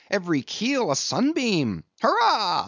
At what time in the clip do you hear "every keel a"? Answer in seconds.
0.09-0.95